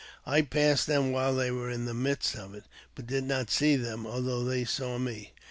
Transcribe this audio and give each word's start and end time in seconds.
I 0.25 0.41
passed 0.41 0.87
them 0.87 1.11
while 1.11 1.35
they 1.35 1.51
were 1.51 1.69
in 1.69 1.85
the 1.85 1.93
midst 1.93 2.35
of 2.35 2.55
it, 2.55 2.63
but 2.95 3.05
did 3.05 3.23
not 3.25 3.51
see 3.51 3.75
them, 3.75 4.07
although 4.07 4.43
they 4.43 4.65
saw 4.65 4.97
me. 4.97 5.31